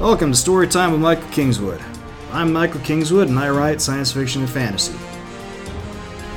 [0.00, 1.78] Welcome to Storytime with Michael Kingswood.
[2.32, 4.98] I'm Michael Kingswood and I write science fiction and fantasy.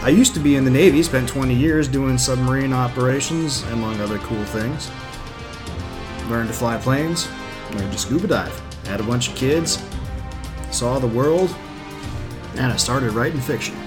[0.02, 4.18] I used to be in the Navy, spent 20 years doing submarine operations, among other
[4.18, 4.92] cool things.
[6.30, 7.30] Learned to fly planes,
[7.72, 9.82] learned to scuba dive, had a bunch of kids,
[10.70, 11.56] saw the world,
[12.56, 13.78] and I started writing fiction.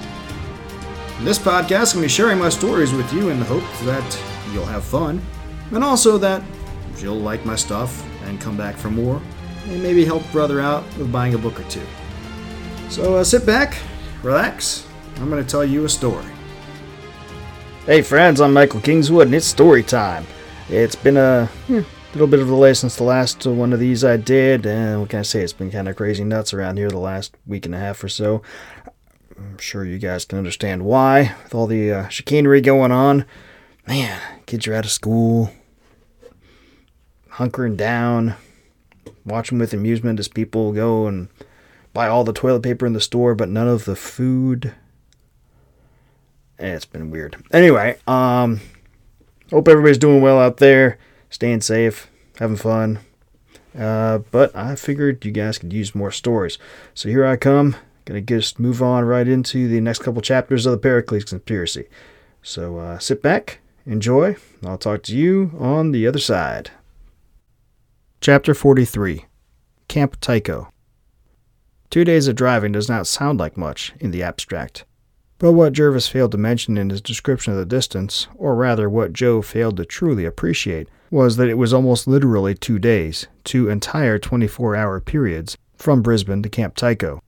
[1.19, 3.65] In this podcast, I'm going to be sharing my stories with you in the hope
[3.85, 4.23] that
[4.55, 5.21] you'll have fun,
[5.71, 6.43] and also that
[6.97, 9.21] you'll like my stuff and come back for more,
[9.67, 11.83] and maybe help brother out with buying a book or two.
[12.89, 13.77] So uh, sit back,
[14.23, 14.87] relax.
[15.17, 16.25] I'm going to tell you a story.
[17.87, 20.27] Hey friends, I'm Michael Kingswood, and it's story time.
[20.69, 24.05] It's been a hmm, little bit of a delay since the last one of these
[24.05, 25.43] I did, and what can I say?
[25.43, 28.09] It's been kind of crazy nuts around here the last week and a half or
[28.09, 28.43] so.
[29.39, 33.25] I'm sure you guys can understand why, with all the uh, chicanery going on.
[33.87, 35.53] Man, kids are out of school,
[37.35, 38.35] hunkering down,
[39.25, 41.29] watching with amusement as people go and
[41.93, 44.75] buy all the toilet paper in the store, but none of the food.
[46.59, 47.37] Eh, it's been weird.
[47.53, 48.61] Anyway, um,
[49.51, 50.99] hope everybody's doing well out there,
[51.31, 52.99] staying safe, having fun.
[53.79, 56.59] Uh, but I figured you guys could use more stories.
[56.95, 57.77] So here I come.
[58.07, 61.87] Gonna just move on right into the next couple chapters of the Pericles Conspiracy.
[62.41, 66.71] So uh, sit back, enjoy, I'll talk to you on the other side.
[68.21, 69.27] Chapter 43
[69.87, 70.73] Camp Tycho.
[71.91, 74.85] Two days of driving does not sound like much in the abstract.
[75.39, 79.13] But what Jervis failed to mention in his description of the distance, or rather what
[79.13, 84.19] Joe failed to truly appreciate, was that it was almost literally two days, two entire
[84.19, 87.21] 24 hour periods, from Brisbane to Camp Tycho,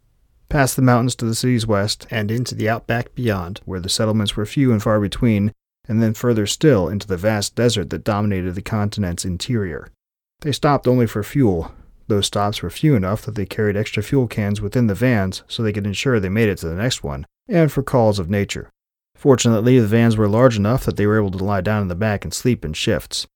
[0.49, 4.37] past the mountains to the city's west, and into the outback beyond, where the settlements
[4.37, 5.53] were few and far between,
[5.87, 9.93] and then further still into the vast desert that dominated the continent's interior.
[10.41, 11.72] They stopped only for fuel.
[12.06, 15.62] Those stops were few enough that they carried extra fuel cans within the vans so
[15.62, 18.71] they could ensure they made it to the next one, and for calls of nature.
[19.15, 21.97] Fortunately, the vans were large enough that they were able to lie down in the
[21.97, 23.26] back and sleep in shifts.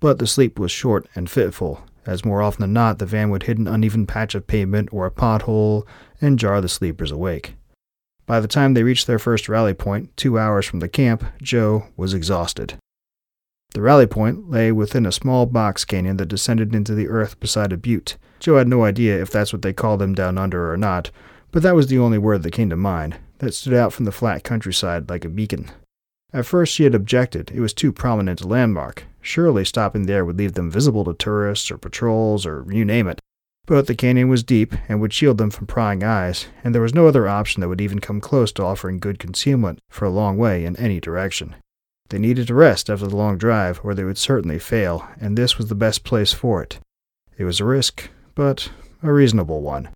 [0.00, 3.42] But the sleep was short and fitful, as more often than not the van would
[3.42, 5.86] hit an uneven patch of pavement or a pothole
[6.20, 7.54] and jar the sleepers awake.
[8.24, 11.86] By the time they reached their first rally point, two hours from the camp, Joe
[11.96, 12.78] was exhausted.
[13.76, 17.74] The rally point lay within a small box canyon that descended into the earth beside
[17.74, 18.16] a butte.
[18.40, 21.10] Joe had no idea if that's what they called them down under or not,
[21.52, 24.12] but that was the only word that came to mind, that stood out from the
[24.12, 25.70] flat countryside like a beacon.
[26.32, 29.04] At first she had objected, it was too prominent a landmark.
[29.20, 33.20] Surely stopping there would leave them visible to tourists or patrols or you name it.
[33.66, 36.94] But the canyon was deep and would shield them from prying eyes, and there was
[36.94, 40.38] no other option that would even come close to offering good concealment for a long
[40.38, 41.56] way in any direction.
[42.08, 45.58] They needed to rest after the long drive, or they would certainly fail, and this
[45.58, 46.78] was the best place for it.
[47.36, 48.70] It was a risk, but
[49.02, 49.88] a reasonable one.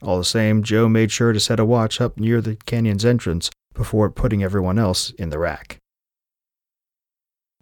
[0.00, 3.50] All the same, Joe made sure to set a watch up near the canyon's entrance
[3.74, 5.78] before putting everyone else in the rack.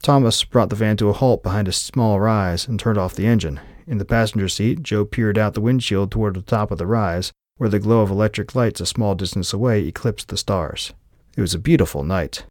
[0.03, 3.27] Thomas brought the van to a halt behind a small rise and turned off the
[3.27, 3.61] engine.
[3.87, 7.33] In the passenger seat, Joe peered out the windshield toward the top of the rise,
[7.57, 10.93] where the glow of electric lights a small distance away eclipsed the stars.
[11.37, 12.45] It was a beautiful night.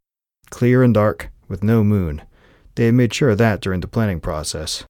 [0.49, 2.21] Clear and dark, with no moon.
[2.75, 4.83] They had made sure of that during the planning process.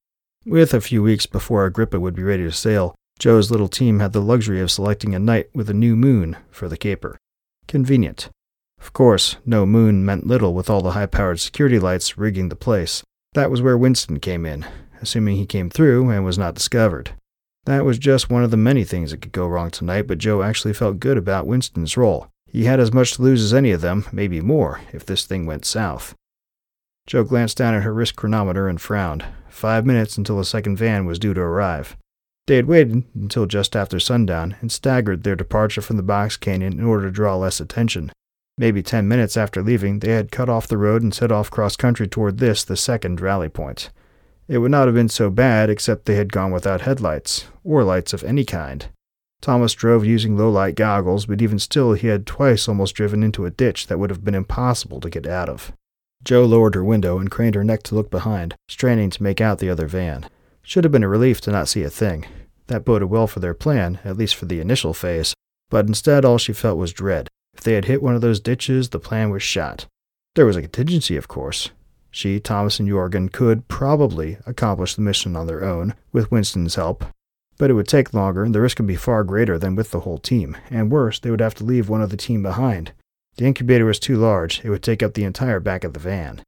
[0.46, 4.14] With a few weeks before Agrippa would be ready to sail, Joe's little team had
[4.14, 7.18] the luxury of selecting a night with a new moon for the caper.
[7.68, 8.30] Convenient.
[8.80, 12.56] Of course, no moon meant little with all the high powered security lights rigging the
[12.56, 13.04] place.
[13.34, 14.66] That was where Winston came in,
[15.02, 17.12] assuming he came through and was not discovered.
[17.66, 20.44] That was just one of the many things that could go wrong tonight, but Joe
[20.44, 22.28] actually felt good about Winston's role.
[22.48, 25.46] He had as much to lose as any of them, maybe more, if this thing
[25.46, 26.14] went south.
[27.08, 29.24] Joe glanced down at her wrist chronometer and frowned.
[29.50, 31.96] Five minutes until the second van was due to arrive.
[32.48, 36.74] They had waited until just after sundown and staggered their departure from the box canyon
[36.74, 38.12] in order to draw less attention.
[38.58, 41.76] Maybe ten minutes after leaving, they had cut off the road and set off cross
[41.76, 43.90] country toward this, the second rally point.
[44.48, 48.14] It would not have been so bad except they had gone without headlights, or lights
[48.14, 48.88] of any kind.
[49.42, 53.46] Thomas drove using low light goggles, but even still he had twice almost driven into
[53.46, 55.72] a ditch that would have been impossible to get out of.
[56.24, 59.60] Joe lowered her window and craned her neck to look behind, straining to make out
[59.60, 60.28] the other van.
[60.64, 62.26] Should have been a relief to not see a thing.
[62.68, 65.36] That boded well for their plan, at least for the initial phase,
[65.70, 67.28] but instead all she felt was dread.
[67.54, 69.86] If they had hit one of those ditches, the plan was shot.
[70.36, 71.70] There was a contingency, of course.
[72.12, 77.06] She, Thomas, and Jorgen could probably accomplish the mission on their own, with Winston's help,
[77.58, 80.02] but it would take longer, and the risk would be far greater than with the
[80.02, 82.94] whole team, and worse, they would have to leave one of the team behind.
[83.38, 86.42] The incubator was too large, it would take up the entire back of the van.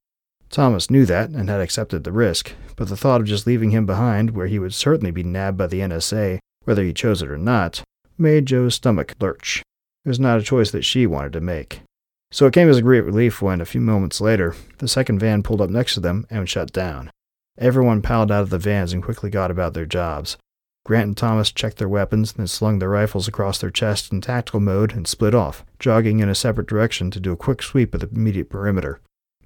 [0.50, 3.86] Thomas knew that and had accepted the risk, but the thought of just leaving him
[3.86, 7.38] behind, where he would certainly be nabbed by the NSA, whether he chose it or
[7.38, 7.84] not,
[8.18, 9.62] made Joe's stomach lurch.
[10.06, 11.82] It was not a choice that she wanted to make.
[12.32, 15.44] So it came as a great relief when, a few moments later, the second van
[15.44, 17.12] pulled up next to them and shut down.
[17.58, 20.38] Everyone piled out of the vans and quickly got about their jobs.
[20.88, 24.62] Grant and Thomas checked their weapons, then slung their rifles across their chests in tactical
[24.62, 28.00] mode and split off, jogging in a separate direction to do a quick sweep of
[28.00, 29.02] the immediate perimeter.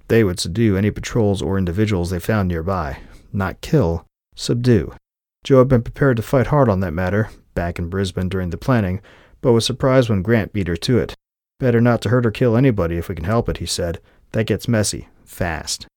[0.06, 3.00] They would subdue any patrols or individuals they found nearby.
[3.32, 4.06] Not kill,
[4.36, 4.94] subdue.
[5.42, 8.56] Joe had been prepared to fight hard on that matter, back in Brisbane during the
[8.56, 9.00] planning,
[9.40, 11.16] but was surprised when Grant beat her to it.
[11.58, 14.00] Better not to hurt or kill anybody if we can help it, he said.
[14.30, 15.88] That gets messy, fast.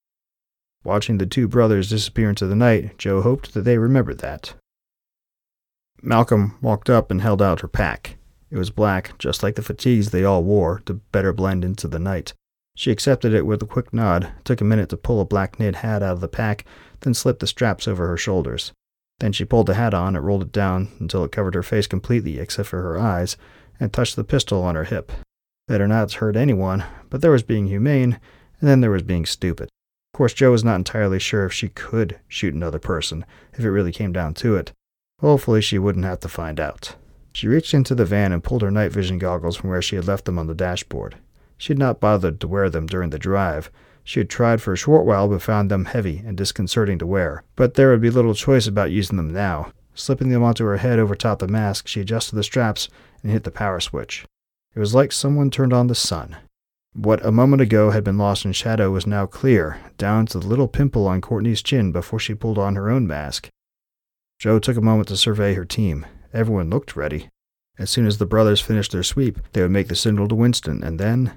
[0.83, 4.56] Watching the two brothers disappear into the night, Joe hoped that they remembered that.
[6.05, 8.17] Malcolm walked up and held out her pack.
[8.51, 11.99] It was black, just like the fatigues they all wore, to better blend into the
[11.99, 12.33] night.
[12.75, 15.75] She accepted it with a quick nod, took a minute to pull a black knit
[15.75, 16.65] hat out of the pack,
[17.01, 18.71] then slipped the straps over her shoulders.
[19.19, 21.87] Then she pulled the hat on and rolled it down until it covered her face
[21.87, 23.37] completely except for her eyes,
[23.79, 25.11] and touched the pistol on her hip.
[25.67, 28.19] Better not hurt anyone, but there was being humane,
[28.59, 29.69] and then there was being stupid.
[30.13, 33.71] Of course, Joe was not entirely sure if she could shoot another person, if it
[33.71, 34.71] really came down to it.
[35.21, 36.95] Hopefully, she wouldn't have to find out.
[37.33, 40.07] She reached into the van and pulled her night vision goggles from where she had
[40.07, 41.15] left them on the dashboard.
[41.57, 43.69] She had not bothered to wear them during the drive,
[44.07, 47.44] she had tried for a short while but found them heavy and disconcerting to wear.
[47.56, 49.71] But there would be little choice about using them now.
[49.95, 52.88] Slipping them onto her head over top the mask, she adjusted the straps
[53.23, 54.25] and hit the power switch.
[54.75, 56.38] It was like someone turned on the sun.
[56.94, 60.47] What a moment ago had been lost in shadow was now clear, down to the
[60.47, 63.50] little pimple on Courtney's chin before she pulled on her own mask.
[64.39, 66.05] Joe took a moment to survey her team.
[66.33, 67.29] Everyone looked ready.
[67.77, 70.83] As soon as the brothers finished their sweep, they would make the signal to Winston,
[70.83, 71.33] and then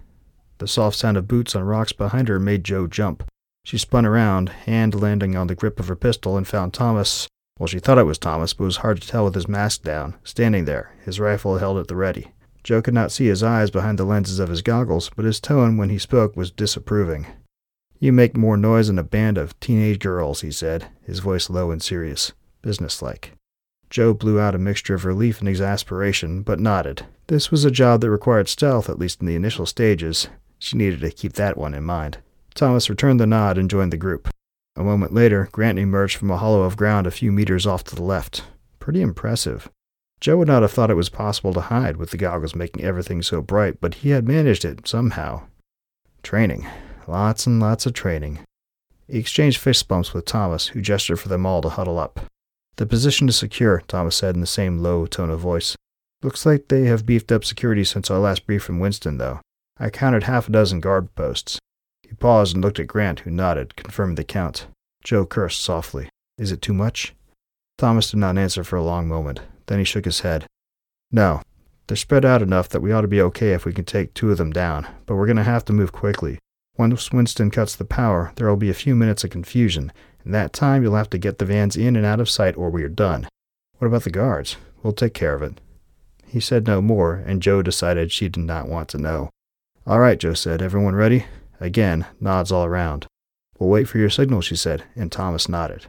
[0.59, 3.25] the soft sound of boots on rocks behind her made Joe jump.
[3.65, 7.29] She spun around, hand landing on the grip of her pistol, and found Thomas.
[7.59, 9.83] Well, she thought it was Thomas, but it was hard to tell with his mask
[9.83, 12.29] down, standing there, his rifle held at the ready.
[12.63, 15.77] Joe could not see his eyes behind the lenses of his goggles, but his tone
[15.77, 17.27] when he spoke was disapproving.
[17.99, 21.71] You make more noise than a band of teenage girls, he said, his voice low
[21.71, 22.33] and serious,
[22.63, 23.33] businesslike.
[23.91, 27.07] Joe blew out a mixture of relief and exasperation, but nodded.
[27.29, 30.29] This was a job that required stealth, at least in the initial stages,
[30.59, 32.19] she needed to keep that one in mind.
[32.55, 34.29] Thomas returned the nod and joined the group.
[34.77, 37.95] A moment later, Grant emerged from a hollow of ground a few meters off to
[37.95, 38.45] the left.
[38.79, 39.69] Pretty impressive.
[40.21, 43.23] Joe would not have thought it was possible to hide with the goggles making everything
[43.23, 45.43] so bright, but he had managed it somehow.
[46.23, 46.67] Training.
[47.07, 48.41] Lots and lots of training.
[49.07, 52.21] He exchanged fist bumps with Thomas, who gestured for them all to huddle up.
[52.79, 55.77] The position is secure, Thomas said in the same low tone of voice.
[56.23, 59.41] Looks like they have beefed up security since our last brief from Winston, though.
[59.81, 61.59] I counted half a dozen guard posts.
[62.03, 64.69] He paused and looked at Grant, who nodded, confirming the count.
[65.03, 66.09] Joe cursed softly.
[66.39, 67.17] Is it too much?
[67.79, 69.41] Thomas did not answer for a long moment.
[69.67, 70.47] Then he shook his head.
[71.11, 71.43] No.
[71.89, 74.31] They're spread out enough that we ought to be okay if we can take two
[74.31, 76.39] of them down, but we're going to have to move quickly.
[76.77, 79.91] Once Winston cuts the power, there will be a few minutes of confusion.
[80.29, 82.69] In that time, you'll have to get the vans in and out of sight or
[82.69, 83.27] we are done.
[83.79, 84.59] What about the guards?
[84.83, 85.59] We'll take care of it.
[86.27, 89.31] He said no more, and Joe decided she did not want to know.
[89.87, 90.61] All right, Joe said.
[90.61, 91.25] Everyone ready?
[91.61, 93.07] Again, nods all around.
[93.59, 95.87] We'll wait for your signal, she said, and Thomas nodded.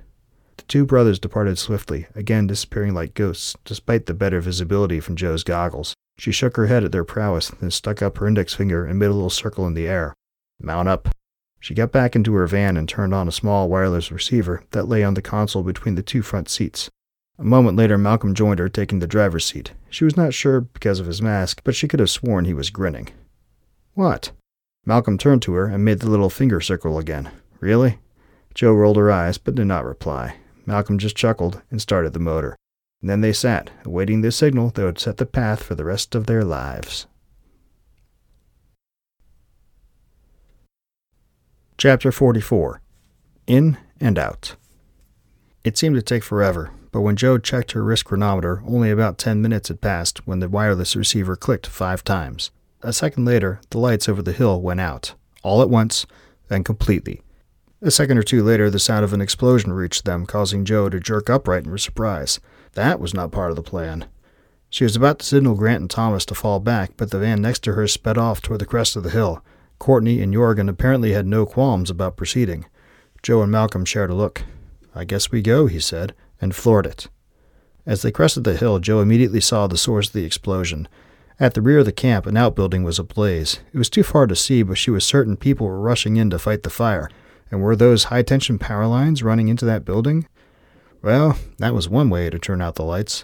[0.55, 5.43] The two brothers departed swiftly, again disappearing like ghosts, despite the better visibility from Joe's
[5.43, 5.93] goggles.
[6.17, 9.07] She shook her head at their prowess, then stuck up her index finger and made
[9.07, 10.13] a little circle in the air.
[10.61, 11.09] Mount up.
[11.59, 15.03] She got back into her van and turned on a small wireless receiver that lay
[15.03, 16.89] on the console between the two front seats.
[17.37, 19.71] A moment later, Malcolm joined her, taking the driver's seat.
[19.89, 22.69] She was not sure because of his mask, but she could have sworn he was
[22.69, 23.09] grinning.
[23.93, 24.31] What?
[24.85, 27.29] Malcolm turned to her and made the little finger circle again.
[27.59, 27.99] Really?
[28.53, 30.35] Joe rolled her eyes, but did not reply.
[30.65, 32.55] Malcolm just chuckled and started the motor.
[33.01, 36.15] And then they sat, awaiting the signal that would set the path for the rest
[36.15, 37.07] of their lives.
[41.79, 42.81] Chapter 44
[43.47, 44.57] In and Out.
[45.63, 49.41] It seemed to take forever, but when Joe checked her wrist chronometer, only about ten
[49.41, 52.51] minutes had passed when the wireless receiver clicked five times.
[52.81, 56.05] A second later, the lights over the hill went out, all at once,
[56.49, 57.21] then completely.
[57.81, 60.99] A second or two later, the sound of an explosion reached them, causing Joe to
[60.99, 62.41] jerk upright in surprise.
[62.73, 64.05] That was not part of the plan.
[64.69, 67.59] She was about to signal Grant and Thomas to fall back, but the van next
[67.59, 69.41] to her sped off toward the crest of the hill.
[69.79, 72.65] Courtney and Jorgen apparently had no qualms about proceeding.
[73.23, 74.43] Joe and Malcolm shared a look.
[74.93, 77.07] I guess we go, he said, and floored it.
[77.85, 80.87] As they crested the hill, Joe immediately saw the source of the explosion.
[81.39, 83.61] At the rear of the camp, an outbuilding was ablaze.
[83.73, 86.39] It was too far to see, but she was certain people were rushing in to
[86.39, 87.09] fight the fire.
[87.49, 90.27] And were those high tension power lines running into that building?
[91.01, 93.23] Well, that was one way to turn out the lights.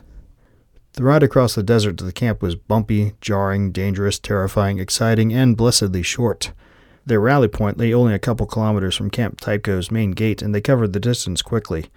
[0.96, 5.58] The ride across the desert to the camp was bumpy, jarring, dangerous, terrifying, exciting, and
[5.58, 6.54] blessedly short.
[7.06, 10.62] Their rally point lay only a couple kilometers from Camp Tycho's main gate, and they
[10.62, 11.88] covered the distance quickly.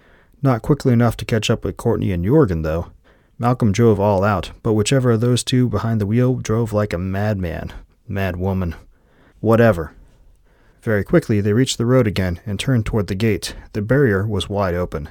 [0.41, 2.91] Not quickly enough to catch up with Courtney and Jorgen, though.
[3.37, 6.97] Malcolm drove all out, but whichever of those two behind the wheel drove like a
[6.97, 7.71] madman.
[8.05, 8.75] Mad woman.
[9.39, 9.93] Whatever.
[10.81, 13.55] Very quickly they reached the road again and turned toward the gate.
[13.71, 15.07] The barrier was wide open.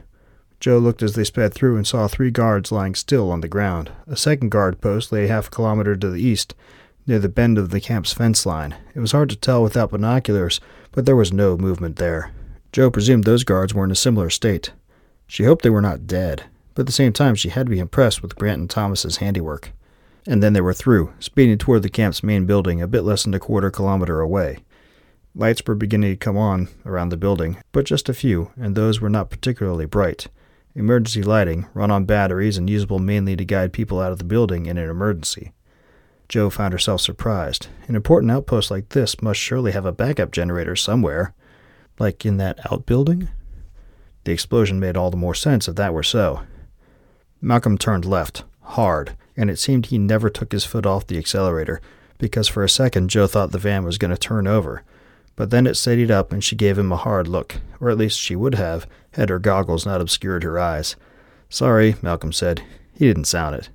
[0.61, 3.93] Joe looked as they sped through and saw three guards lying still on the ground.
[4.09, 6.55] A second guard post lay half a kilometer to the east,
[7.07, 8.75] near the bend of the camp's fence line.
[8.95, 10.61] It was hard to tell without binoculars,
[10.91, 12.33] but there was no movement there.
[12.73, 14.73] Joe presumed those guards were in a similar state.
[15.29, 17.79] She hoped they were not dead, but at the same time she had to be
[17.79, 19.71] impressed with Grant and Thomas's handiwork.
[20.27, 23.33] And then they were through, speeding toward the camp's main building a bit less than
[23.33, 24.59] a quarter kilometer away.
[25.37, 29.00] Lights were beginning to come on around the building, but just a few, and those
[29.00, 30.27] were not particularly bright
[30.75, 34.67] emergency lighting, run on batteries and usable mainly to guide people out of the building
[34.67, 35.53] in an emergency.
[36.29, 37.69] Joe found herself surprised.
[37.87, 41.35] An important outpost like this must surely have a backup generator somewhere.
[41.99, 43.29] Like in that outbuilding?
[44.25, 46.43] The explosion made all the more sense if that were so.
[47.41, 51.81] Malcolm turned left, hard, and it seemed he never took his foot off the accelerator,
[52.19, 54.83] because for a second Joe thought the van was going to turn over.
[55.38, 58.18] But then it steadied up and she gave him a hard look, or at least
[58.18, 60.97] she would have, had her goggles not obscured her eyes.
[61.49, 62.61] Sorry, Malcolm said.
[62.92, 63.68] He didn't sound it.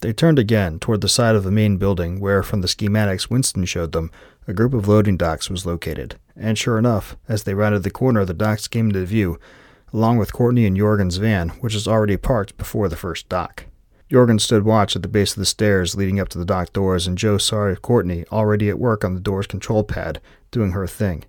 [0.00, 3.66] They turned again toward the side of the main building where, from the schematics Winston
[3.66, 4.10] showed them,
[4.48, 6.16] a group of loading docks was located.
[6.34, 9.38] And sure enough, as they rounded the corner, the docks came into view,
[9.92, 13.66] along with Courtney and Jorgen's van, which was already parked before the first dock.
[14.10, 17.06] Jorgen stood watch at the base of the stairs leading up to the dock doors,
[17.06, 20.20] and Joe saw Courtney already at work on the door's control pad,
[20.50, 21.24] doing her thing.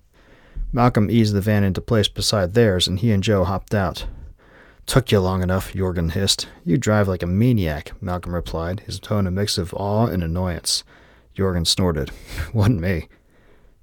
[0.71, 4.05] Malcolm eased the van into place beside theirs, and he and Joe hopped out.
[4.85, 6.47] Took you long enough, Jorgen hissed.
[6.65, 10.83] You drive like a maniac, Malcolm replied, his tone a mix of awe and annoyance.
[11.35, 12.11] Jorgen snorted.
[12.53, 13.07] Wasn't me.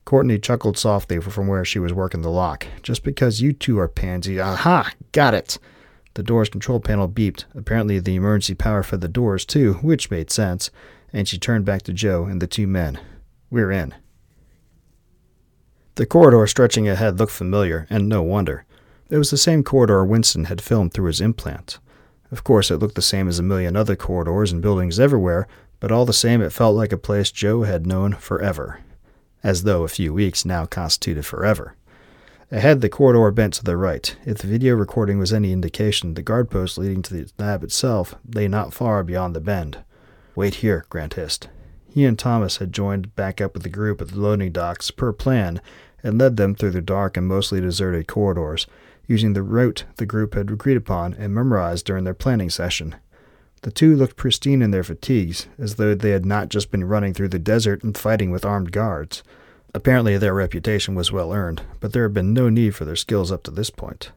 [0.05, 2.67] Courtney chuckled softly from where she was working the lock.
[2.83, 4.41] Just because you two are pansy.
[4.41, 4.93] Aha!
[5.13, 5.59] Got it!
[6.15, 7.45] The door's control panel beeped.
[7.55, 10.71] Apparently, the emergency power fed the doors, too, which made sense,
[11.13, 12.99] and she turned back to Joe and the two men.
[13.51, 13.95] We're in.
[15.99, 18.65] The corridor stretching ahead looked familiar, and no wonder.
[19.11, 21.81] It was the same corridor Winston had filmed through his implant.
[22.31, 25.49] Of course, it looked the same as a million other corridors and buildings everywhere,
[25.81, 28.79] but all the same, it felt like a place Joe had known forever.
[29.43, 31.75] As though a few weeks now constituted forever.
[32.53, 34.15] Ahead, the corridor bent to the right.
[34.25, 38.15] If the video recording was any indication, the guard post leading to the lab itself
[38.33, 39.79] lay not far beyond the bend.
[40.37, 41.49] Wait here, Grant hissed.
[41.91, 45.13] He and Thomas had joined back up with the group at the loading docks per
[45.13, 45.61] plan
[46.03, 48.67] and led them through the dark and mostly deserted corridors,
[49.07, 52.95] using the route the group had agreed upon and memorized during their planning session.
[53.63, 57.13] The two looked pristine in their fatigues, as though they had not just been running
[57.13, 59.23] through the desert and fighting with armed guards.
[59.75, 63.33] Apparently, their reputation was well earned, but there had been no need for their skills
[63.33, 64.13] up to this point.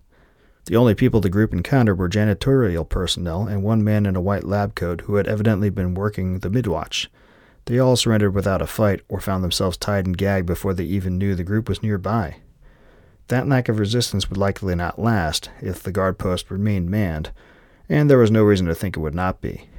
[0.66, 4.44] The only people the group encountered were janitorial personnel and one man in a white
[4.44, 7.10] lab coat who had evidently been working the midwatch.
[7.72, 11.18] They all surrendered without a fight or found themselves tied and gagged before they even
[11.18, 12.36] knew the group was nearby.
[13.30, 17.32] That lack of resistance would likely not last if the guard post remained manned,
[17.88, 19.70] and there was no reason to think it would not be.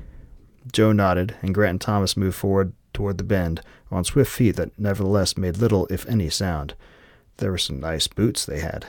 [0.72, 4.78] Joe nodded, and Grant and Thomas moved forward toward the bend on swift feet that
[4.78, 6.72] nevertheless made little, if any, sound.
[7.36, 8.86] There were some nice boots they had.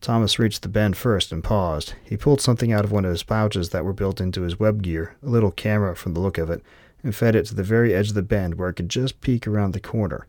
[0.00, 1.92] Thomas reached the bend first and paused.
[2.02, 4.82] He pulled something out of one of his pouches that were built into his web
[4.82, 6.62] gear, a little camera from the look of it,
[7.02, 9.46] and fed it to the very edge of the bend where it could just peek
[9.46, 10.26] around the corner.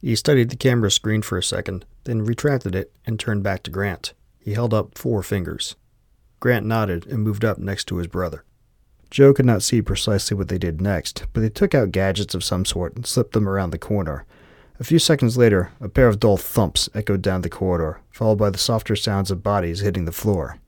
[0.00, 3.70] He studied the camera screen for a second, then retracted it and turned back to
[3.70, 4.14] Grant.
[4.38, 5.76] He held up four fingers.
[6.40, 8.44] Grant nodded and moved up next to his brother.
[9.10, 12.44] Joe could not see precisely what they did next, but they took out gadgets of
[12.44, 14.24] some sort and slipped them around the corner.
[14.78, 18.50] A few seconds later, a pair of dull thumps echoed down the corridor, followed by
[18.50, 20.58] the softer sounds of bodies hitting the floor.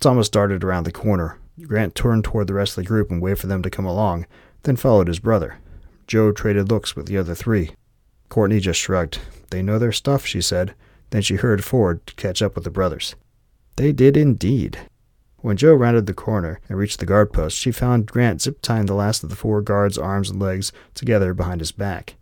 [0.00, 1.38] Thomas darted around the corner.
[1.62, 4.26] Grant turned toward the rest of the group and waved for them to come along,
[4.62, 5.58] then followed his brother.
[6.06, 7.70] Joe traded looks with the other three.
[8.28, 9.18] Courtney just shrugged.
[9.50, 10.74] They know their stuff, she said.
[11.10, 13.14] Then she hurried forward to catch up with the brothers.
[13.76, 14.78] They did indeed.
[15.38, 18.86] When Joe rounded the corner and reached the guard post, she found Grant zip tying
[18.86, 22.16] the last of the four guards' arms and legs together behind his back.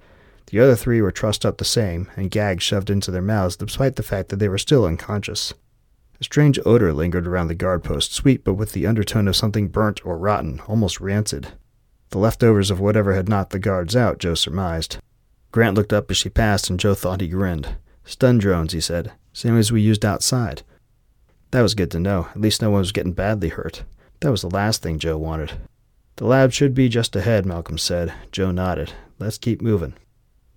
[0.47, 3.97] The other three were trussed up the same, and gags shoved into their mouths despite
[3.97, 5.53] the fact that they were still unconscious.
[6.21, 9.69] A strange odor lingered around the guard post, sweet but with the undertone of something
[9.69, 11.49] burnt or rotten, almost rancid.
[12.11, 14.99] The leftovers of whatever had knocked the guards out, Joe surmised.
[15.53, 17.77] Grant looked up as she passed, and Joe thought he grinned.
[18.05, 19.13] Stun drones, he said.
[19.33, 20.63] Same as we used outside.
[21.51, 22.29] That was good to know.
[22.31, 23.85] At least no one was getting badly hurt.
[24.21, 25.53] That was the last thing Joe wanted.
[26.17, 28.13] The lab should be just ahead, Malcolm said.
[28.33, 28.93] Joe nodded.
[29.19, 29.95] Let's keep moving.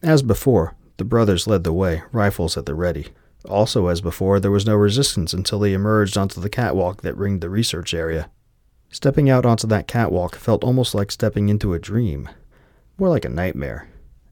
[0.02, 3.08] As before, the brothers led the way, rifles at the ready.
[3.48, 7.42] Also, as before, there was no resistance until they emerged onto the catwalk that ringed
[7.42, 8.30] the research area.
[8.92, 12.30] Stepping out onto that catwalk felt almost like stepping into a dream,
[12.98, 13.88] more like a nightmare.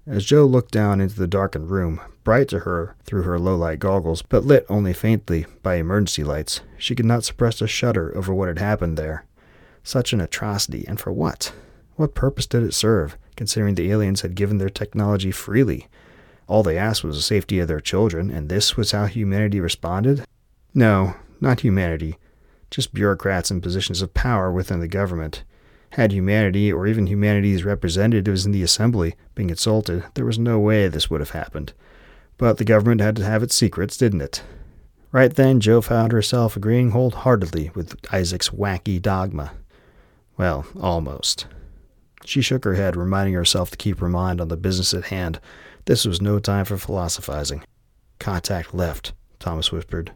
[0.06, 3.80] As Joe looked down into the darkened room, bright to her through her low light
[3.80, 8.34] goggles, but lit only faintly by emergency lights, she could not suppress a shudder over
[8.34, 9.24] what had happened there.
[9.82, 11.54] Such an atrocity, and for what?
[11.96, 15.88] What purpose did it serve, considering the aliens had given their technology freely?
[16.48, 20.26] All they asked was the safety of their children, and this was how humanity responded?
[20.74, 22.18] No, not humanity.
[22.72, 25.44] Just bureaucrats in positions of power within the government.
[25.92, 30.88] Had humanity, or even humanity's representatives in the assembly, been consulted, there was no way
[30.88, 31.74] this would have happened.
[32.38, 34.44] But the government had to have its secrets, didn't it?
[35.12, 39.54] Right then, Joe found herself agreeing wholeheartedly with Isaac's wacky dogma.
[40.38, 41.48] Well, almost.
[42.24, 45.40] She shook her head, reminding herself to keep her mind on the business at hand.
[45.86, 47.64] This was no time for philosophizing.
[48.20, 50.12] Contact left, Thomas whispered.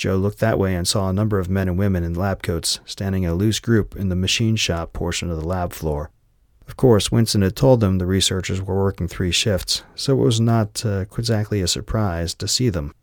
[0.00, 2.80] Joe looked that way and saw a number of men and women in lab coats
[2.86, 6.10] standing in a loose group in the machine shop portion of the lab floor.
[6.66, 10.40] Of course, Winston had told them the researchers were working three shifts, so it was
[10.40, 12.94] not uh, exactly a surprise to see them.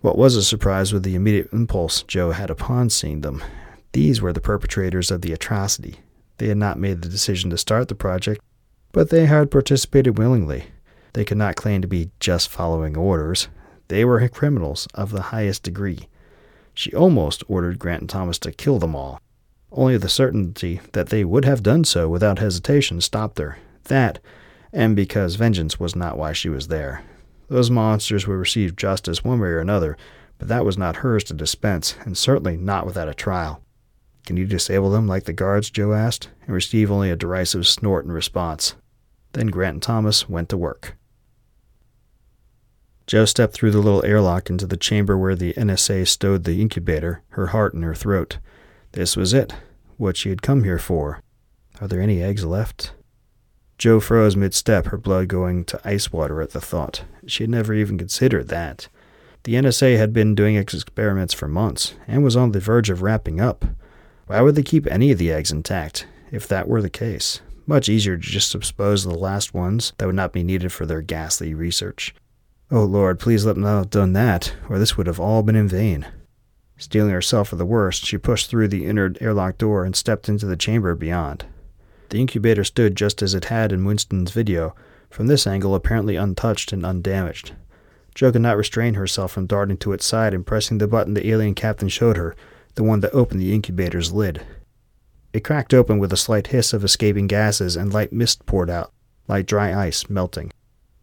[0.00, 3.44] What was a surprise was the immediate impulse Joe had upon seeing them.
[3.92, 6.00] These were the perpetrators of the atrocity,
[6.38, 8.42] they had not made the decision to start the project,
[8.90, 10.64] but they had participated willingly.
[11.12, 13.46] They could not claim to be just following orders.
[13.86, 16.08] They were criminals of the highest degree.
[16.80, 19.20] She almost ordered Grant and Thomas to kill them all.
[19.70, 23.58] Only the certainty that they would have done so without hesitation stopped her.
[23.84, 24.18] That,
[24.72, 27.04] and because vengeance was not why she was there.
[27.48, 29.98] Those monsters would receive justice one way or another,
[30.38, 33.62] but that was not hers to dispense, and certainly not without a trial.
[34.24, 35.68] Can you disable them like the guards?
[35.68, 38.74] Joe asked, and received only a derisive snort in response.
[39.32, 40.96] Then Grant and Thomas went to work.
[43.10, 47.24] Joe stepped through the little airlock into the chamber where the NSA stowed the incubator,
[47.30, 48.38] her heart in her throat.
[48.92, 49.52] This was it,
[49.96, 51.20] what she had come here for.
[51.80, 52.92] Are there any eggs left?
[53.78, 57.02] Joe froze mid step, her blood going to ice water at the thought.
[57.26, 58.86] She had never even considered that.
[59.42, 63.40] The NSA had been doing experiments for months, and was on the verge of wrapping
[63.40, 63.64] up.
[64.28, 67.40] Why would they keep any of the eggs intact, if that were the case?
[67.66, 70.86] Much easier to just dispose of the last ones that would not be needed for
[70.86, 72.14] their ghastly research.
[72.72, 75.66] Oh Lord, please let not have done that, or this would have all been in
[75.66, 76.06] vain.
[76.76, 80.46] Steeling herself for the worst, she pushed through the inner airlock door and stepped into
[80.46, 81.46] the chamber beyond.
[82.10, 84.76] The incubator stood just as it had in Winston's video,
[85.10, 87.52] from this angle apparently untouched and undamaged.
[88.14, 91.28] Joe could not restrain herself from darting to its side and pressing the button the
[91.28, 92.36] alien captain showed her,
[92.76, 94.46] the one that opened the incubator's lid.
[95.32, 98.92] It cracked open with a slight hiss of escaping gases, and light mist poured out,
[99.26, 100.52] like dry ice melting.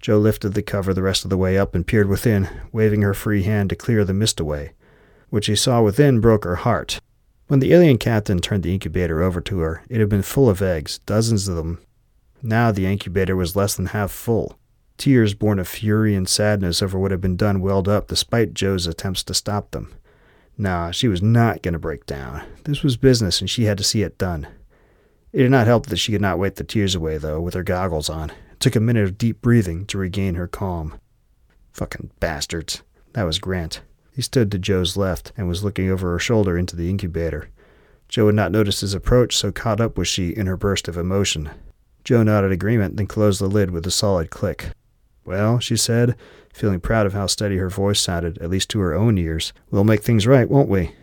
[0.02, 3.14] Joe lifted the cover the rest of the way up and peered within, waving her
[3.14, 4.74] free hand to clear the mist away.
[5.30, 7.00] What she saw within broke her heart.
[7.48, 10.62] When the alien captain turned the incubator over to her, it had been full of
[10.62, 11.80] eggs, dozens of them.
[12.44, 14.58] Now the incubator was less than half full.
[14.98, 18.88] Tears born of fury and sadness over what had been done welled up despite Joe's
[18.88, 19.94] attempts to stop them.
[20.58, 22.44] Nah, she was not going to break down.
[22.64, 24.48] This was business, and she had to see it done.
[25.32, 27.64] It did not help that she could not wipe the tears away, though, with her
[27.64, 28.32] goggles on.
[28.68, 31.00] Took a minute of deep breathing to regain her calm.
[31.72, 32.84] Fucking bastards.
[33.14, 33.80] That was Grant.
[34.14, 37.48] He stood to Joe's left and was looking over her shoulder into the incubator.
[38.10, 40.98] Joe had not noticed his approach, so caught up was she in her burst of
[40.98, 41.50] emotion.
[42.04, 44.72] Joe nodded agreement, then closed the lid with a solid click.
[45.24, 46.18] Well, she said,
[46.52, 49.54] feeling proud of how steady her voice sounded, at least to her own ears.
[49.72, 50.94] We'll make things right, won't we?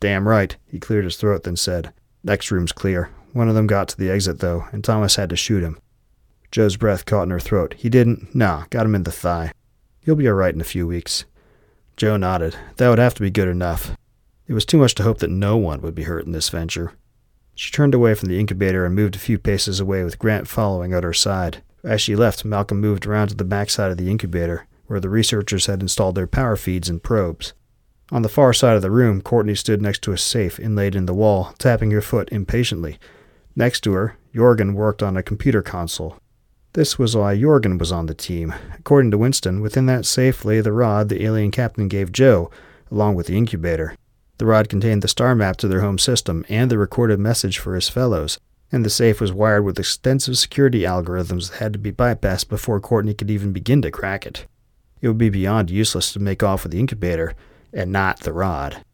[0.00, 0.56] Damn right.
[0.64, 1.92] He cleared his throat, then said,
[2.24, 3.10] Next room's clear.
[3.34, 5.76] One of them got to the exit, though, and Thomas had to shoot him.
[6.50, 7.74] Joe's breath caught in her throat.
[7.78, 8.34] He didn't?
[8.34, 9.52] Nah, got him in the thigh.
[10.00, 11.24] He'll be all right in a few weeks.
[11.96, 12.56] Joe nodded.
[12.76, 13.92] That would have to be good enough.
[14.46, 16.94] It was too much to hope that no one would be hurt in this venture.
[17.54, 20.92] She turned away from the incubator and moved a few paces away with Grant following
[20.92, 21.62] at her side.
[21.84, 25.66] As she left, Malcolm moved around to the backside of the incubator, where the researchers
[25.66, 27.52] had installed their power feeds and probes.
[28.10, 31.06] On the far side of the room, Courtney stood next to a safe inlaid in
[31.06, 32.98] the wall, tapping her foot impatiently.
[33.54, 36.18] Next to her, Jorgen worked on a computer console.
[36.72, 38.54] This was why Jorgen was on the team.
[38.78, 42.48] According to Winston, within that safe lay the rod the alien captain gave Joe,
[42.92, 43.96] along with the incubator.
[44.38, 47.74] The rod contained the star map to their home system and the recorded message for
[47.74, 48.38] his fellows,
[48.70, 52.80] and the safe was wired with extensive security algorithms that had to be bypassed before
[52.80, 54.46] Courtney could even begin to crack it.
[55.00, 57.34] It would be beyond useless to make off with the incubator,
[57.72, 58.84] and not the rod.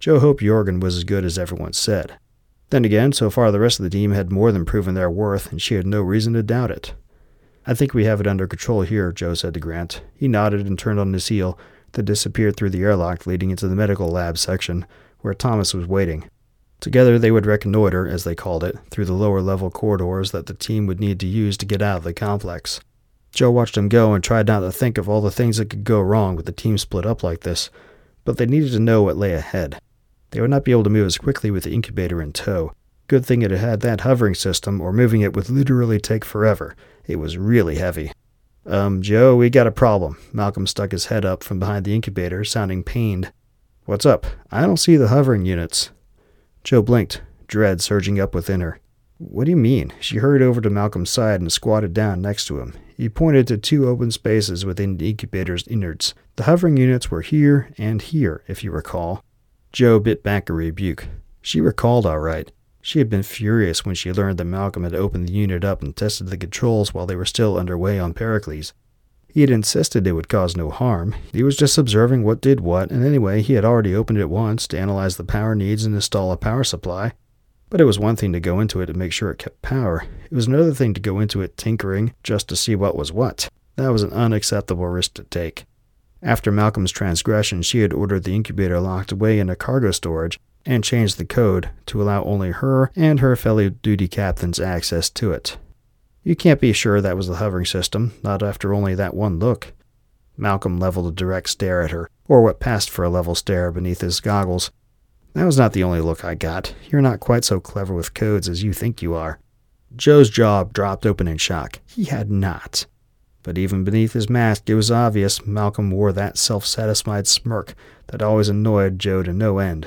[0.00, 2.18] Joe hoped Jorgen was as good as everyone said.
[2.70, 5.50] Then again, so far the rest of the team had more than proven their worth,
[5.52, 6.94] and she had no reason to doubt it.
[7.66, 10.00] I think we have it under control here, Joe said to Grant.
[10.14, 11.58] He nodded and turned on his heel,
[11.92, 14.86] then disappeared through the airlock leading into the medical lab section,
[15.20, 16.30] where Thomas was waiting.
[16.78, 20.54] Together they would reconnoiter, as they called it, through the lower level corridors that the
[20.54, 22.80] team would need to use to get out of the complex.
[23.32, 25.84] Joe watched them go and tried not to think of all the things that could
[25.84, 27.70] go wrong with the team split up like this,
[28.24, 29.78] but they needed to know what lay ahead.
[30.30, 32.72] They would not be able to move as quickly with the incubator in tow.
[33.08, 36.74] Good thing it had that hovering system, or moving it would literally take forever.
[37.06, 38.10] It was really heavy.
[38.66, 40.18] Um, Joe, we got a problem.
[40.32, 43.32] Malcolm stuck his head up from behind the incubator, sounding pained.
[43.84, 44.26] What's up?
[44.50, 45.90] I don't see the hovering units.
[46.64, 48.80] Joe blinked, dread surging up within her.
[49.18, 49.92] What do you mean?
[50.00, 52.74] She hurried over to Malcolm's side and squatted down next to him.
[52.96, 56.12] He pointed to two open spaces within the incubator's innards.
[56.34, 59.22] The hovering units were here and here, if you recall.
[59.72, 61.06] Joe bit back a rebuke.
[61.40, 62.50] She recalled all right.
[62.86, 65.96] She had been furious when she learned that Malcolm had opened the unit up and
[65.96, 68.74] tested the controls while they were still underway on Pericles.
[69.26, 71.16] He had insisted it would cause no harm.
[71.32, 74.68] He was just observing what did what, and anyway, he had already opened it once
[74.68, 77.10] to analyze the power needs and install a power supply.
[77.70, 80.04] But it was one thing to go into it to make sure it kept power.
[80.30, 83.48] It was another thing to go into it tinkering just to see what was what.
[83.74, 85.64] That was an unacceptable risk to take.
[86.22, 90.82] After Malcolm's transgression, she had ordered the incubator locked away in a cargo storage and
[90.82, 95.56] changed the code to allow only her and her fellow duty captains access to it.
[96.24, 99.72] You can't be sure that was the hovering system, not after only that one look.
[100.36, 104.00] Malcolm leveled a direct stare at her, or what passed for a level stare beneath
[104.00, 104.72] his goggles.
[105.34, 106.74] That was not the only look I got.
[106.90, 109.38] You're not quite so clever with codes as you think you are.
[109.94, 111.78] Joe's jaw dropped open in shock.
[111.86, 112.86] He had not.
[113.44, 117.74] But even beneath his mask, it was obvious Malcolm wore that self satisfied smirk
[118.08, 119.86] that always annoyed Joe to no end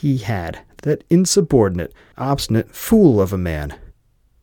[0.00, 3.78] he had, that insubordinate, obstinate fool of a man.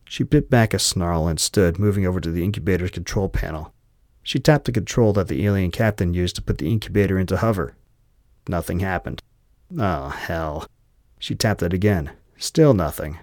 [0.04, 3.72] She bit back a snarl and stood, moving over to the incubator's control panel.
[4.22, 7.74] She tapped the control that the alien captain used to put the incubator into hover.
[8.48, 9.22] Nothing happened.
[9.78, 10.66] Oh, hell.
[11.18, 12.10] She tapped it again.
[12.36, 13.18] Still nothing.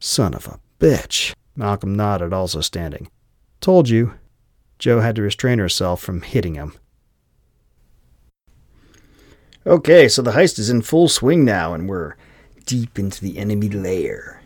[0.00, 1.34] Son of a bitch.
[1.56, 3.08] Malcolm nodded, also standing.
[3.60, 4.14] Told you.
[4.78, 6.74] Joe had to restrain herself from hitting him.
[9.66, 12.16] Okay, so the heist is in full swing now, and we're
[12.66, 14.42] deep into the enemy lair.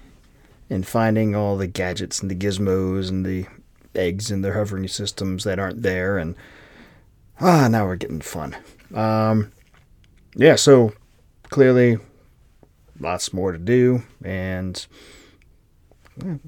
[0.71, 3.47] And finding all the gadgets and the gizmos and the
[3.97, 6.37] eggs in their hovering systems that aren't there, and
[7.41, 8.57] ah, now we're getting fun.
[8.95, 9.51] Um,
[10.37, 10.93] yeah, so
[11.51, 11.99] clearly
[13.01, 14.87] lots more to do, and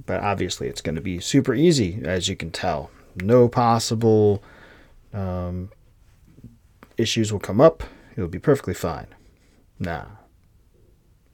[0.06, 2.92] but obviously it's going to be super easy, as you can tell.
[3.16, 4.44] No possible
[5.12, 5.72] um,
[6.96, 7.82] issues will come up
[8.20, 9.06] It'll be perfectly fine.
[9.78, 10.04] Nah.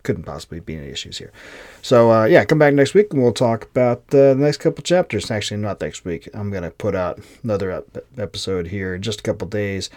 [0.04, 1.32] Couldn't possibly be any issues here.
[1.82, 4.84] So, uh, yeah, come back next week and we'll talk about uh, the next couple
[4.84, 5.28] chapters.
[5.28, 6.28] Actually, not next week.
[6.32, 9.90] I'm going to put out another ep- episode here in just a couple days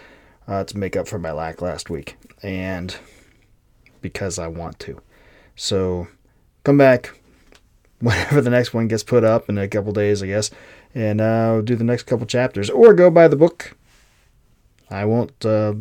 [0.48, 2.16] uh, to make up for my lack last week.
[2.42, 2.96] And
[4.00, 5.00] because I want to.
[5.54, 6.08] So,
[6.64, 7.20] come back
[8.00, 10.50] whenever the next one gets put up in a couple days, I guess,
[10.92, 13.76] and uh, do the next couple chapters or go buy the book.
[14.90, 15.74] I won't uh,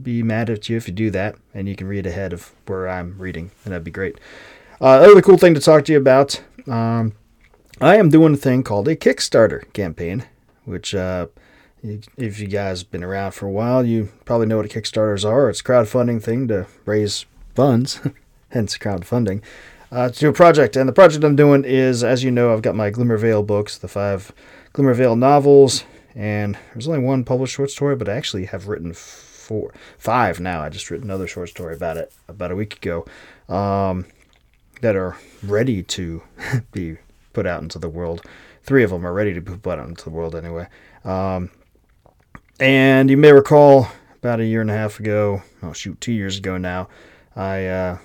[0.00, 2.88] be mad at you if you do that, and you can read ahead of where
[2.88, 4.18] I'm reading, and that'd be great.
[4.80, 6.42] Uh, other cool thing to talk to you about.
[6.66, 7.12] Um,
[7.80, 10.24] I am doing a thing called a Kickstarter campaign,
[10.64, 11.26] which uh,
[11.82, 15.50] if you guys been around for a while, you probably know what Kickstarters are.
[15.50, 18.00] It's a crowdfunding thing to raise funds,
[18.50, 19.42] hence crowdfunding,
[19.90, 20.76] uh, to a project.
[20.76, 23.78] And the project I'm doing is, as you know, I've got my Glimmer Glimmervale books,
[23.78, 24.32] the five
[24.72, 28.94] Glimmer Glimmervale novels, and there's only one published short story, but I actually have written
[29.42, 30.62] four, five now.
[30.62, 33.04] I just wrote another short story about it about a week ago
[33.48, 34.06] um,
[34.80, 36.22] that are ready to
[36.72, 36.96] be
[37.32, 38.22] put out into the world.
[38.62, 40.68] Three of them are ready to be put out into the world anyway.
[41.04, 41.50] Um,
[42.60, 46.38] and you may recall about a year and a half ago, oh shoot, two years
[46.38, 46.88] ago now,
[47.34, 47.98] I uh,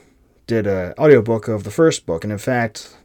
[0.47, 2.23] did an audiobook of the first book.
[2.23, 2.97] And in fact,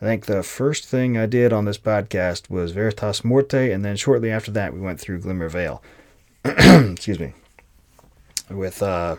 [0.00, 3.96] I think the first thing I did on this podcast was Veritas Morte, and then
[3.96, 5.80] shortly after that, we went through Glimmervale.
[6.44, 7.34] Excuse me
[8.50, 9.16] with uh,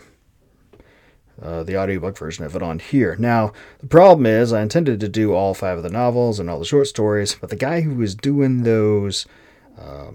[1.42, 3.16] uh, the audiobook version of it on here.
[3.20, 6.60] Now, the problem is, I intended to do all five of the novels and all
[6.60, 9.26] the short stories, but the guy who was doing those
[9.80, 10.12] uh,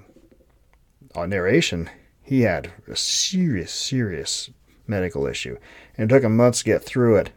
[1.14, 1.90] on narration,
[2.22, 4.50] he had a serious, serious
[4.86, 5.58] medical issue,
[5.96, 7.30] and it took him months to get through it.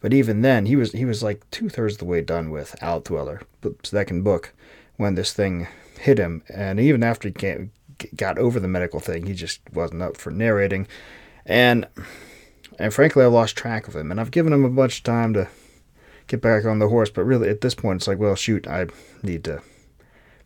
[0.00, 2.76] But even then, he was he was like two thirds of the way done with
[2.80, 4.54] Outdweller, the second book,
[4.96, 5.66] when this thing
[5.98, 6.42] hit him.
[6.48, 7.32] And even after he
[8.16, 9.26] got over the medical thing.
[9.26, 10.86] He just wasn't up for narrating,
[11.46, 11.86] and
[12.78, 14.10] and frankly, I lost track of him.
[14.10, 15.48] And I've given him a bunch of time to
[16.28, 17.10] get back on the horse.
[17.10, 18.86] But really, at this point, it's like, well, shoot, I
[19.22, 19.62] need to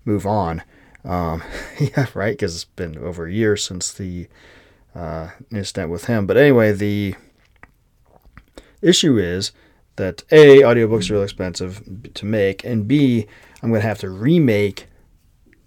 [0.05, 0.63] move on.
[1.05, 1.43] Um,
[1.79, 4.29] yeah, right, because it's been over a year since the
[4.95, 6.27] uh, incident with him.
[6.27, 7.15] But anyway, the
[8.81, 9.53] issue is
[9.97, 11.83] that A, audiobooks are real expensive
[12.15, 13.27] to make, and B,
[13.63, 14.87] I'm going to have to remake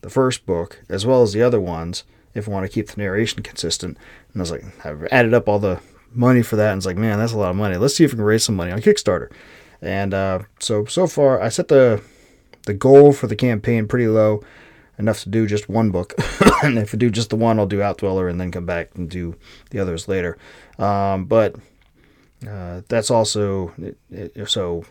[0.05, 2.03] the first book as well as the other ones
[2.35, 3.97] if I want to keep the narration consistent.
[4.31, 5.81] And I was like, I've added up all the
[6.13, 7.75] money for that, and it's like, man, that's a lot of money.
[7.75, 9.31] Let's see if we can raise some money on Kickstarter.
[9.81, 12.03] And uh, so so far, I set the
[12.67, 14.43] the goal for the campaign pretty low,
[14.99, 16.13] enough to do just one book.
[16.63, 19.09] and if I do just the one, I'll do Outdweller and then come back and
[19.09, 19.35] do
[19.71, 20.37] the others later.
[20.77, 21.55] Um, but
[22.47, 24.85] uh, that's also it, it, so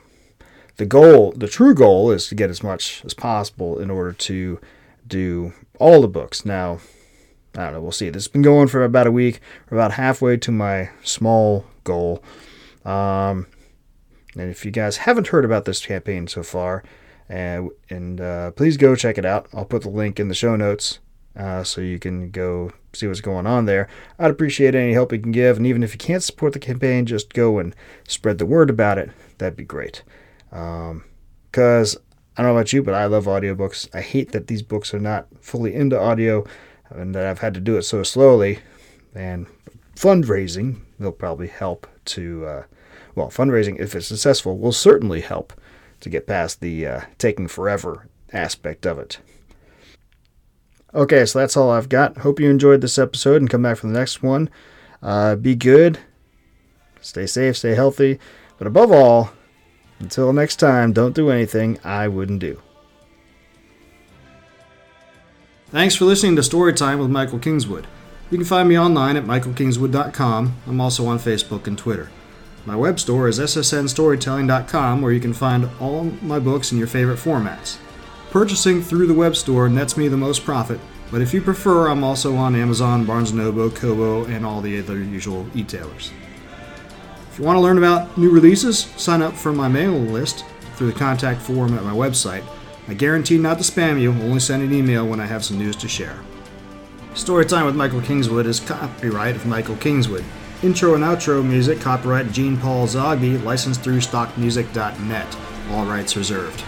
[0.76, 4.58] the goal, the true goal, is to get as much as possible in order to
[5.06, 6.44] do all the books.
[6.44, 6.80] Now,
[7.56, 7.80] I don't know.
[7.80, 8.10] We'll see.
[8.10, 9.40] This has been going for about a week.
[9.70, 12.22] We're about halfway to my small goal.
[12.84, 13.46] Um,
[14.36, 16.82] and if you guys haven't heard about this campaign so far,
[17.28, 19.48] and, and uh, please go check it out.
[19.52, 20.98] I'll put the link in the show notes
[21.36, 23.88] uh, so you can go see what's going on there.
[24.18, 27.06] I'd appreciate any help you can give, and even if you can't support the campaign,
[27.06, 27.74] just go and
[28.06, 29.10] spread the word about it.
[29.38, 30.02] That'd be great.
[30.50, 32.02] Because um,
[32.36, 33.88] I don't know about you, but I love audiobooks.
[33.94, 36.44] I hate that these books are not fully into audio
[36.90, 38.58] and that I've had to do it so slowly.
[39.14, 39.46] And
[39.94, 42.62] fundraising will probably help to, uh,
[43.14, 45.52] well, fundraising, if it's successful, will certainly help
[46.00, 49.18] to get past the uh, taking forever aspect of it.
[50.92, 52.18] Okay, so that's all I've got.
[52.18, 54.50] Hope you enjoyed this episode and come back for the next one.
[55.02, 55.98] Uh, be good,
[57.00, 58.18] stay safe, stay healthy,
[58.58, 59.32] but above all,
[59.98, 62.60] until next time, don't do anything I wouldn't do.
[65.68, 67.86] Thanks for listening to Storytime with Michael Kingswood.
[68.30, 70.56] You can find me online at michaelkingswood.com.
[70.66, 72.10] I'm also on Facebook and Twitter.
[72.66, 77.18] My web store is ssnstorytelling.com, where you can find all my books in your favorite
[77.18, 77.76] formats.
[78.30, 80.80] Purchasing through the web store nets me the most profit,
[81.10, 84.78] but if you prefer, I'm also on Amazon, Barnes & Noble, Kobo, and all the
[84.78, 86.10] other usual e-tailers.
[87.34, 90.44] If you want to learn about new releases, sign up for my mailing list
[90.76, 92.44] through the contact form at my website.
[92.86, 95.74] I guarantee not to spam you, only send an email when I have some news
[95.78, 96.20] to share.
[97.14, 100.24] Storytime with Michael Kingswood is copyright of Michael Kingswood.
[100.62, 105.36] Intro and outro music copyright Gene Paul Zogby, licensed through stockmusic.net.
[105.72, 106.62] All rights reserved.